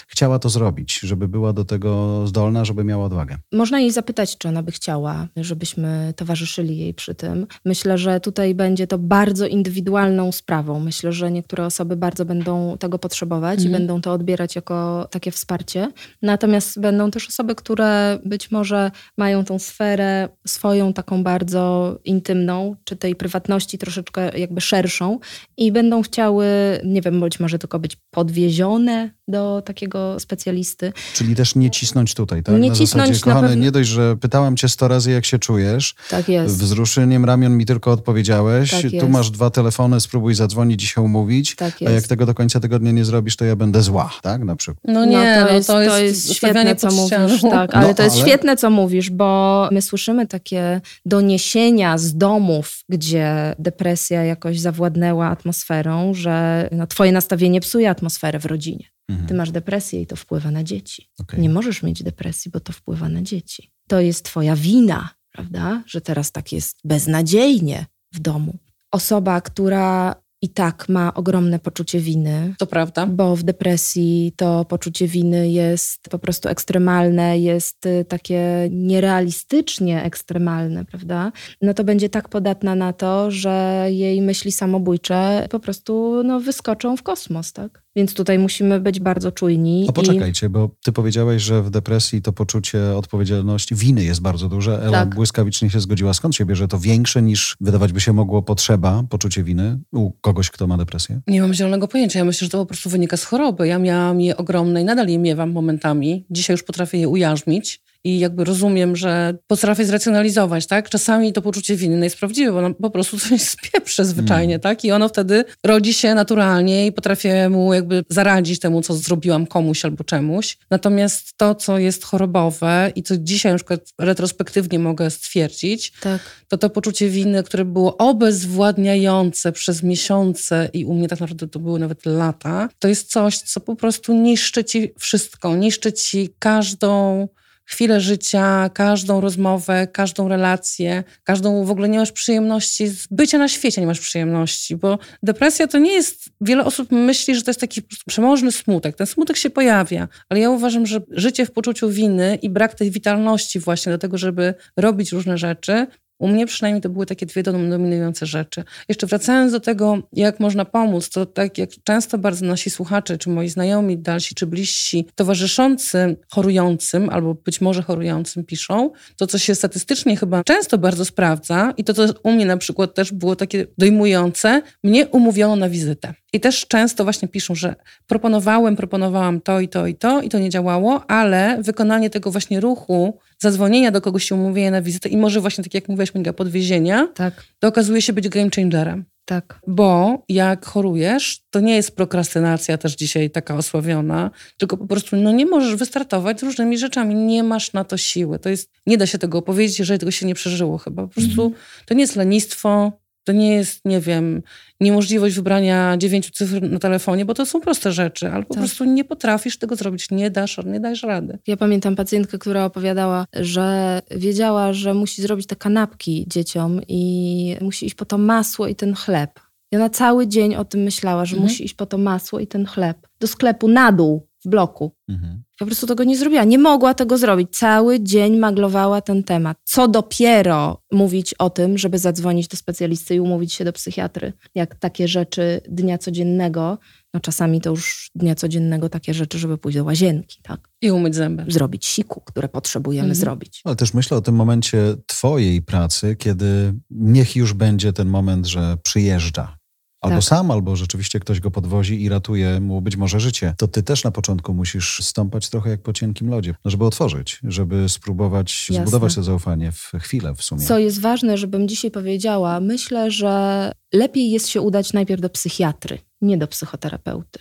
[0.08, 3.36] chciała to zrobić, żeby była do tego zdolna, żeby miała odwagę.
[3.52, 7.46] Można jej zapytać, czy ona by chciała, żebyśmy towarzyszyli jej przy tym.
[7.64, 10.80] Myślę, że tutaj będzie to bardzo indywidualną sprawą.
[10.80, 13.70] Myślę, że niektóre osoby bardzo będą tego potrzebować mhm.
[13.70, 15.90] i będą to odbierać jako takie wsparcie.
[16.22, 22.96] Natomiast będą też osoby, które być może mają tą sferę swoją taką bardzo intymną, czy
[22.96, 25.18] tej prywatności troszeczkę jakby szerszą
[25.56, 26.46] i będą chciały,
[26.84, 30.92] nie wiem, być może tylko być podwiezione do takiego specjalisty.
[31.14, 32.60] Czyli też nie cisnąć tutaj, tak?
[32.60, 33.64] Nie na cisnąć zasadzie, kochany, pewno...
[33.64, 35.94] nie dość, że pytałem cię sto razy, jak się czujesz.
[36.10, 36.58] Tak jest.
[36.58, 38.70] Wzruszeniem ramion mi tylko odpowiedziałeś.
[38.70, 41.56] Tak tu masz dwa telefony, spróbuj zadzwonić i się umówić.
[41.56, 41.92] Tak jest.
[41.92, 44.44] A jak tego do końca tygodnia nie zrobisz, to ja będę zła, tak?
[44.44, 44.84] Na przykład.
[44.84, 47.42] No nie, no to, jest, to, jest, to jest świetne, co mówisz.
[47.50, 48.26] Tak, ale no, to jest ale...
[48.26, 56.14] świetne, co mówisz, bo my słyszymy takie doniesienia z domów, gdzie depresja jakoś zawładnęła atmosferą,
[56.14, 58.93] że no, twoje nastawienie psuje atmosferę w rodzinie.
[59.08, 59.28] Mhm.
[59.28, 61.10] Ty masz depresję i to wpływa na dzieci.
[61.18, 61.40] Okay.
[61.40, 63.70] Nie możesz mieć depresji, bo to wpływa na dzieci.
[63.88, 65.82] To jest twoja wina, prawda?
[65.86, 68.58] Że teraz tak jest beznadziejnie w domu.
[68.90, 70.14] Osoba, która
[70.44, 72.54] i tak ma ogromne poczucie winy.
[72.58, 73.06] To prawda.
[73.06, 80.84] Bo w depresji to poczucie winy jest po prostu ekstremalne, jest y, takie nierealistycznie ekstremalne,
[80.84, 81.32] prawda?
[81.62, 86.96] No to będzie tak podatna na to, że jej myśli samobójcze po prostu no, wyskoczą
[86.96, 87.83] w kosmos, tak?
[87.96, 89.86] Więc tutaj musimy być bardzo czujni.
[89.88, 90.50] A poczekajcie, i...
[90.50, 94.82] bo ty powiedziałeś, że w depresji to poczucie odpowiedzialności, winy jest bardzo duże.
[94.82, 95.14] Ela tak.
[95.14, 96.14] błyskawicznie się zgodziła.
[96.14, 100.50] Skąd się bierze to większe niż wydawać by się mogło potrzeba, poczucie winy u kogoś,
[100.50, 101.20] kto ma depresję?
[101.26, 102.18] Nie mam zielonego pojęcia.
[102.18, 103.68] Ja myślę, że to po prostu wynika z choroby.
[103.68, 106.26] Ja miałam je ogromne i nadal je miewam momentami.
[106.30, 110.88] Dzisiaj już potrafię je ujarzmić i jakby rozumiem, że potrafię zracjonalizować, tak?
[110.88, 114.60] Czasami to poczucie winy jest prawdziwe, bo ono po prostu coś spieprze zwyczajnie, mm.
[114.60, 114.84] tak?
[114.84, 119.84] I ono wtedy rodzi się naturalnie i potrafię mu jakby zaradzić temu, co zrobiłam komuś
[119.84, 120.58] albo czemuś.
[120.70, 126.20] Natomiast to, co jest chorobowe i co dzisiaj na przykład retrospektywnie mogę stwierdzić, tak.
[126.48, 131.58] to to poczucie winy, które było obezwładniające przez miesiące i u mnie tak naprawdę to
[131.58, 137.28] były nawet lata, to jest coś, co po prostu niszczy ci wszystko, niszczy ci każdą
[137.64, 143.48] chwilę życia, każdą rozmowę, każdą relację, każdą w ogóle nie masz przyjemności z bycia na
[143.48, 147.60] świecie, nie masz przyjemności, bo depresja to nie jest, wiele osób myśli, że to jest
[147.60, 148.96] taki przemożny smutek.
[148.96, 152.90] Ten smutek się pojawia, ale ja uważam, że życie w poczuciu winy i brak tej
[152.90, 155.86] witalności właśnie do tego, żeby robić różne rzeczy,
[156.18, 158.64] u mnie przynajmniej to były takie dwie dominujące rzeczy.
[158.88, 163.30] Jeszcze wracając do tego, jak można pomóc, to tak jak często bardzo nasi słuchacze, czy
[163.30, 169.54] moi znajomi, dalsi, czy bliżsi, towarzyszący chorującym, albo być może chorującym piszą, to co się
[169.54, 173.66] statystycznie chyba często bardzo sprawdza i to, co u mnie na przykład też było takie
[173.78, 176.14] dojmujące, mnie umówiono na wizytę.
[176.32, 177.74] I też często właśnie piszą, że
[178.06, 182.60] proponowałem, proponowałam to i to i to i to nie działało, ale wykonanie tego właśnie
[182.60, 186.32] ruchu, zadzwonienia do kogoś się umówienia na wizytę i może właśnie tak jak mówiłaś, Miga,
[186.32, 187.44] podwiezienia, tak.
[187.58, 189.04] to okazuje się być game changerem.
[189.24, 189.60] Tak.
[189.66, 195.32] Bo jak chorujesz, to nie jest prokrastynacja też dzisiaj taka osławiona, tylko po prostu no
[195.32, 198.38] nie możesz wystartować z różnymi rzeczami, nie masz na to siły.
[198.38, 201.02] To jest, nie da się tego opowiedzieć, jeżeli tego się nie przeżyło chyba.
[201.02, 201.58] Po prostu mm.
[201.86, 202.92] to nie jest lenistwo,
[203.24, 204.42] to nie jest, nie wiem,
[204.80, 208.62] niemożliwość wybrania dziewięciu cyfr na telefonie, bo to są proste rzeczy, ale po tak.
[208.62, 211.38] prostu nie potrafisz tego zrobić, nie dasz, nie dajesz rady.
[211.46, 217.86] Ja pamiętam pacjentkę, która opowiadała, że wiedziała, że musi zrobić te kanapki dzieciom i musi
[217.86, 219.40] iść po to masło i ten chleb.
[219.72, 221.50] I ona cały dzień o tym myślała, że mhm.
[221.50, 224.92] musi iść po to masło i ten chleb do sklepu na dół w bloku.
[225.08, 225.44] Mhm.
[225.58, 226.44] Po prostu tego nie zrobiła.
[226.44, 227.56] Nie mogła tego zrobić.
[227.56, 229.56] Cały dzień maglowała ten temat.
[229.64, 234.32] Co dopiero mówić o tym, żeby zadzwonić do specjalisty i umówić się do psychiatry.
[234.54, 236.78] Jak takie rzeczy dnia codziennego,
[237.14, 240.68] no czasami to już dnia codziennego takie rzeczy, żeby pójść do łazienki, tak?
[240.82, 241.44] I umyć zęby.
[241.48, 243.20] Zrobić siku, które potrzebujemy mhm.
[243.20, 243.60] zrobić.
[243.64, 248.76] Ale też myślę o tym momencie twojej pracy, kiedy niech już będzie ten moment, że
[248.82, 249.56] przyjeżdża
[250.04, 250.24] Albo tak.
[250.24, 253.54] sam, albo rzeczywiście ktoś go podwozi i ratuje mu być może życie.
[253.58, 257.40] To ty też na początku musisz stąpać trochę jak po cienkim lodzie, no żeby otworzyć,
[257.44, 258.84] żeby spróbować Jasne.
[258.84, 260.60] zbudować to zaufanie w chwilę w sumie.
[260.60, 265.98] Co jest ważne, żebym dzisiaj powiedziała, myślę, że lepiej jest się udać najpierw do psychiatry,
[266.20, 267.38] nie do psychoterapeuty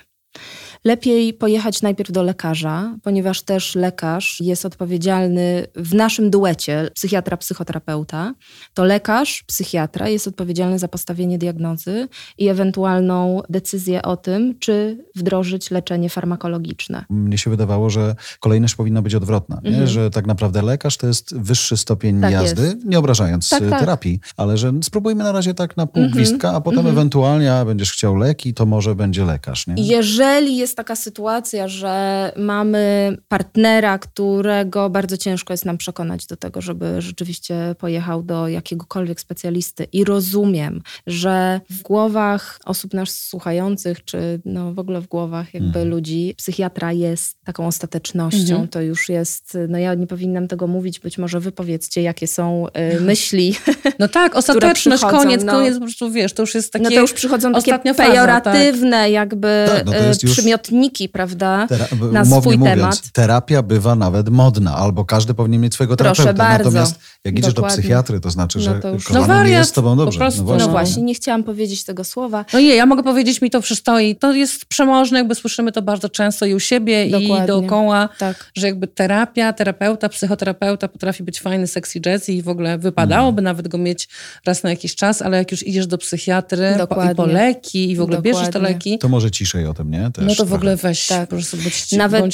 [0.86, 8.34] lepiej pojechać najpierw do lekarza, ponieważ też lekarz jest odpowiedzialny w naszym duecie psychiatra-psychoterapeuta.
[8.74, 15.72] To lekarz, psychiatra jest odpowiedzialny za postawienie diagnozy i ewentualną decyzję o tym, czy wdrożyć
[15.72, 17.06] leczenie farmakologiczne.
[17.10, 19.88] Mnie się wydawało, że kolejność powinna być odwrotna, mhm.
[19.88, 22.86] że tak naprawdę lekarz to jest wyższy stopień tak jazdy, jest.
[22.86, 23.80] nie obrażając tak, tak.
[23.80, 26.24] terapii, ale że spróbujmy na razie tak na pół mhm.
[26.24, 26.98] gwizdka, a potem mhm.
[26.98, 29.68] ewentualnie, a będziesz chciał leki, to może będzie lekarz.
[29.68, 29.74] Nie?
[29.78, 36.62] Jeżeli jest taka sytuacja, że mamy partnera, którego bardzo ciężko jest nam przekonać do tego,
[36.62, 39.88] żeby rzeczywiście pojechał do jakiegokolwiek specjalisty.
[39.92, 45.68] I rozumiem, że w głowach osób nas słuchających, czy no w ogóle w głowach jakby
[45.68, 45.90] mhm.
[45.90, 48.54] ludzi, psychiatra jest taką ostatecznością.
[48.54, 48.68] Mhm.
[48.68, 52.66] To już jest, no ja nie powinnam tego mówić, być może wy powiedzcie, jakie są
[52.98, 53.56] y, myśli.
[54.00, 57.00] No tak, ostateczność, koniec, no, koniec, po prostu wiesz, to już jest takie No to
[57.00, 59.12] już przychodzą takie pejoratywne faza, tak.
[59.12, 60.16] jakby tak, no y,
[60.64, 63.12] przymiotniki, prawda, Tera na swój mówiąc, temat.
[63.12, 66.50] Terapia bywa nawet modna, albo każdy powinien mieć swojego Proszę terapeuta.
[66.50, 66.64] Bardzo.
[66.64, 67.78] Natomiast jak idziesz Dokładnie.
[67.78, 69.10] do psychiatry, to znaczy, że no już...
[69.10, 70.20] no wariat, nie jest z tobą dobrze.
[70.20, 70.66] Prostu, no, właśnie.
[70.66, 72.46] no właśnie, nie chciałam powiedzieć tego słowa.
[72.54, 74.16] No nie, ja mogę powiedzieć, mi to przystoi.
[74.16, 77.44] To jest przemożne, jakby słyszymy to bardzo często i u siebie, Dokładnie.
[77.44, 78.52] i dookoła, tak.
[78.56, 83.44] że jakby terapia, terapeuta, psychoterapeuta potrafi być fajny, sexy jazz i w ogóle wypadałoby hmm.
[83.44, 84.10] nawet go mieć
[84.46, 87.96] raz na jakiś czas, ale jak już idziesz do psychiatry po, i po leki i
[87.96, 88.40] w ogóle Dokładnie.
[88.40, 89.00] bierzesz te leki...
[89.00, 90.12] To może ciszej o tym, nie?
[90.12, 91.30] Też no to w ogóle weź, tak.
[91.30, 92.26] po prostu być, nawet,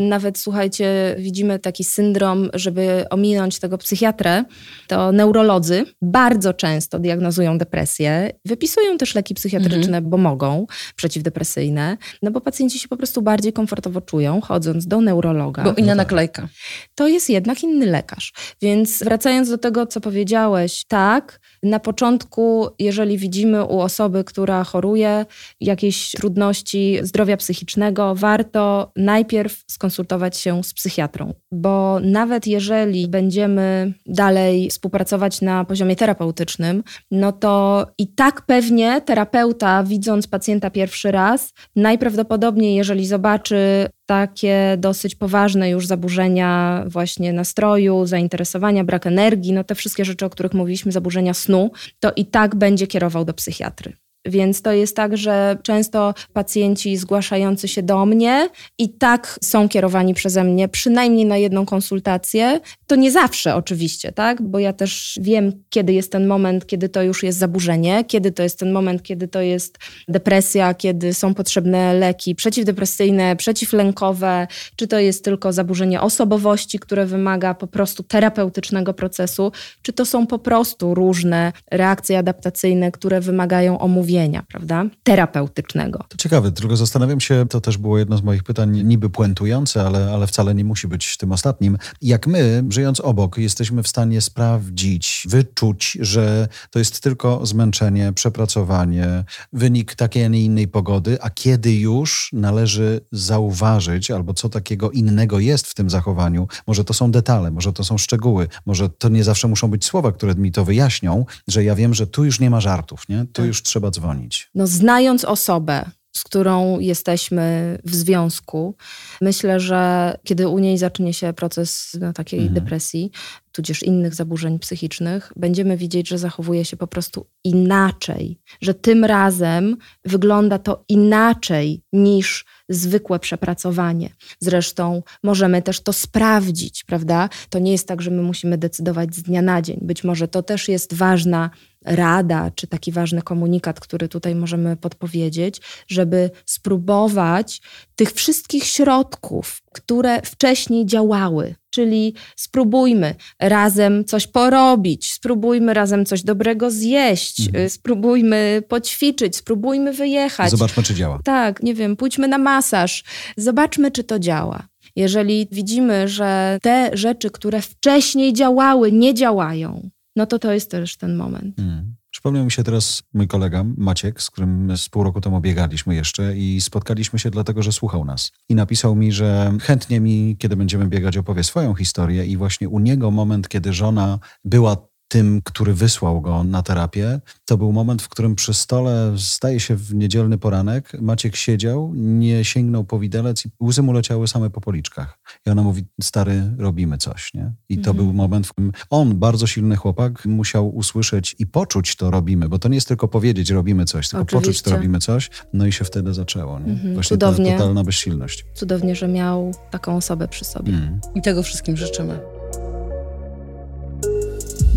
[0.00, 4.44] nawet, słuchajcie, widzimy taki syndrom, żeby ominąć tego psychiatrę,
[4.86, 10.10] to neurolodzy bardzo często diagnozują depresję, wypisują też leki psychiatryczne, mhm.
[10.10, 15.62] bo mogą, przeciwdepresyjne, no bo pacjenci się po prostu bardziej komfortowo czują, chodząc do neurologa.
[15.62, 15.96] Bo inna no tak.
[15.96, 16.48] naklejka.
[16.94, 18.32] To jest jednak inny lekarz.
[18.62, 25.26] Więc wracając do tego, co powiedziałeś, tak, na początku, jeżeli widzimy u osoby, która choruje,
[25.60, 34.70] jakieś trudności zdrowia psychicznego, warto najpierw skonsultować się z psychiatrą, bo nawet jeżeli będziemy dalej
[34.70, 42.74] współpracować na poziomie terapeutycznym, no to i tak pewnie terapeuta, widząc pacjenta pierwszy raz, najprawdopodobniej,
[42.74, 50.04] jeżeli zobaczy takie dosyć poważne już zaburzenia właśnie nastroju, zainteresowania, brak energii, no te wszystkie
[50.04, 51.70] rzeczy, o których mówiliśmy, zaburzenia snu,
[52.00, 53.92] to i tak będzie kierował do psychiatry.
[54.24, 60.14] Więc to jest tak, że często pacjenci zgłaszający się do mnie i tak są kierowani
[60.14, 62.60] przeze mnie przynajmniej na jedną konsultację.
[62.86, 64.42] To nie zawsze oczywiście, tak?
[64.42, 68.42] Bo ja też wiem, kiedy jest ten moment, kiedy to już jest zaburzenie, kiedy to
[68.42, 69.78] jest ten moment, kiedy to jest
[70.08, 77.54] depresja, kiedy są potrzebne leki przeciwdepresyjne, przeciwlękowe, czy to jest tylko zaburzenie osobowości, które wymaga
[77.54, 79.52] po prostu terapeutycznego procesu,
[79.82, 84.09] czy to są po prostu różne reakcje adaptacyjne, które wymagają omówienia
[84.48, 84.84] prawda?
[85.02, 86.04] Terapeutycznego.
[86.08, 90.10] To ciekawe, tylko zastanawiam się, to też było jedno z moich pytań, niby puentujące, ale,
[90.12, 91.78] ale wcale nie musi być tym ostatnim.
[92.02, 99.24] Jak my, żyjąc obok, jesteśmy w stanie sprawdzić, wyczuć, że to jest tylko zmęczenie, przepracowanie,
[99.52, 105.38] wynik takiej, a nie innej pogody, a kiedy już należy zauważyć, albo co takiego innego
[105.38, 109.24] jest w tym zachowaniu, może to są detale, może to są szczegóły, może to nie
[109.24, 112.50] zawsze muszą być słowa, które mi to wyjaśnią, że ja wiem, że tu już nie
[112.50, 113.18] ma żartów, nie?
[113.18, 113.46] Tu tak.
[113.46, 114.50] już trzeba dzwonić?
[114.54, 118.76] No, znając osobę, z którą jesteśmy w związku,
[119.20, 122.54] myślę, że kiedy u niej zacznie się proces no, takiej mhm.
[122.54, 123.10] depresji,
[123.52, 129.76] tudzież innych zaburzeń psychicznych, będziemy widzieć, że zachowuje się po prostu inaczej, że tym razem
[130.04, 134.14] wygląda to inaczej niż zwykłe przepracowanie.
[134.40, 137.28] Zresztą możemy też to sprawdzić, prawda?
[137.50, 139.78] To nie jest tak, że my musimy decydować z dnia na dzień.
[139.82, 141.50] Być może to też jest ważna
[141.84, 147.60] rada, czy taki ważny komunikat, który tutaj możemy podpowiedzieć, żeby spróbować
[147.96, 151.54] tych wszystkich środków, które wcześniej działały.
[151.70, 157.70] Czyli spróbujmy razem coś porobić, spróbujmy razem coś dobrego zjeść, mhm.
[157.70, 160.50] spróbujmy poćwiczyć, spróbujmy wyjechać.
[160.50, 161.20] Zobaczmy, czy działa.
[161.24, 163.04] Tak, nie wiem, pójdźmy na masaż,
[163.36, 164.68] zobaczmy, czy to działa.
[164.96, 170.96] Jeżeli widzimy, że te rzeczy, które wcześniej działały, nie działają, no to to jest też
[170.96, 171.56] ten moment.
[171.56, 171.94] Hmm.
[172.10, 176.36] Przypomniał mi się teraz mój kolega Maciek, z którym z pół roku temu biegaliśmy jeszcze
[176.36, 178.32] i spotkaliśmy się dlatego, że słuchał nas.
[178.48, 182.78] I napisał mi, że chętnie mi, kiedy będziemy biegać, opowie swoją historię i właśnie u
[182.78, 188.08] niego moment, kiedy żona była tym, który wysłał go na terapię, to był moment, w
[188.08, 193.50] którym przy stole, staje się w niedzielny poranek, Maciek siedział, nie sięgnął po widelec i
[193.62, 195.18] łzy mu leciały same po policzkach.
[195.46, 197.52] I ona mówi, stary, robimy coś, nie?
[197.68, 197.96] I to mhm.
[197.96, 202.58] był moment, w którym on, bardzo silny chłopak, musiał usłyszeć i poczuć to robimy, bo
[202.58, 204.48] to nie jest tylko powiedzieć, robimy coś, tylko Oczywiście.
[204.48, 205.30] poczuć to robimy coś.
[205.52, 206.72] No i się wtedy zaczęło, nie?
[206.72, 206.94] Mhm.
[206.94, 207.52] Właśnie Cudownie.
[207.52, 208.44] ta totalna bezsilność.
[208.54, 210.72] Cudownie, że miał taką osobę przy sobie.
[210.72, 211.00] Mm.
[211.14, 212.39] I tego wszystkim życzymy.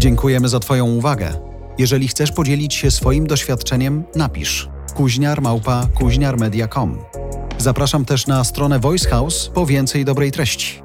[0.03, 1.33] Dziękujemy za Twoją uwagę.
[1.77, 5.41] Jeżeli chcesz podzielić się swoim doświadczeniem, napisz kuźniar
[5.93, 6.97] kuźniarmedia.com.
[7.57, 10.81] Zapraszam też na stronę Voice House po więcej dobrej treści.